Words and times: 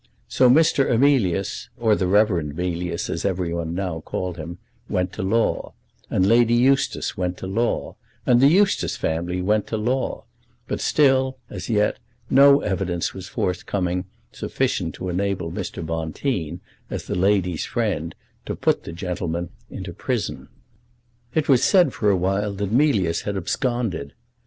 So 0.27 0.49
Mr. 0.49 0.89
Emilius, 0.89 1.69
or 1.77 1.93
the 1.95 2.07
Reverend 2.07 2.55
Mealyus, 2.55 3.07
as 3.07 3.23
everybody 3.23 3.69
now 3.69 3.99
called 4.01 4.35
him, 4.37 4.57
went 4.89 5.13
to 5.13 5.21
law; 5.21 5.73
and 6.09 6.25
Lady 6.25 6.55
Eustace 6.55 7.15
went 7.15 7.37
to 7.37 7.45
law; 7.45 7.97
and 8.25 8.41
the 8.41 8.47
Eustace 8.47 8.97
family 8.97 9.43
went 9.43 9.67
to 9.67 9.77
law; 9.77 10.23
but 10.67 10.81
still, 10.81 11.37
as 11.51 11.69
yet, 11.69 11.99
no 12.31 12.61
evidence 12.61 13.13
was 13.13 13.27
forthcoming 13.27 14.05
sufficient 14.31 14.95
to 14.95 15.07
enable 15.07 15.51
Mr. 15.51 15.85
Bonteen, 15.85 16.61
as 16.89 17.03
the 17.05 17.13
lady's 17.13 17.65
friend, 17.65 18.15
to 18.47 18.55
put 18.55 18.85
the 18.85 18.93
gentleman 18.93 19.49
into 19.69 19.93
prison. 19.93 20.47
It 21.35 21.47
was 21.47 21.63
said 21.63 21.93
for 21.93 22.09
a 22.09 22.17
while 22.17 22.53
that 22.53 22.73
Mealyus 22.73 23.21
had 23.21 23.37
absconded. 23.37 24.13